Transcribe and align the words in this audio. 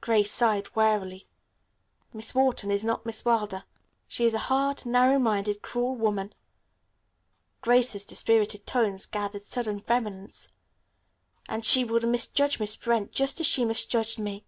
Grace 0.00 0.30
sighed 0.32 0.74
wearily. 0.74 1.28
"Miss 2.14 2.34
Wharton 2.34 2.70
is 2.70 2.82
not 2.82 3.04
Miss 3.04 3.26
Wilder. 3.26 3.64
She 4.08 4.24
is 4.24 4.32
a 4.32 4.38
hard, 4.48 4.86
narrow 4.86 5.18
minded, 5.18 5.60
cruel 5.60 5.94
woman," 5.94 6.32
Grace's 7.60 8.06
dispirited 8.06 8.66
tones 8.66 9.04
gathered 9.04 9.42
sudden 9.42 9.80
vehemence, 9.80 10.48
"and 11.46 11.62
she 11.62 11.84
would 11.84 12.08
misjudge 12.08 12.58
Miss 12.58 12.74
Brent 12.74 13.12
just 13.12 13.38
as 13.38 13.46
she 13.46 13.66
misjudged 13.66 14.18
me. 14.18 14.46